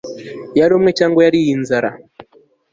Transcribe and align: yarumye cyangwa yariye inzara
yarumye 0.59 0.91
cyangwa 0.99 1.19
yariye 1.25 1.49
inzara 1.55 1.89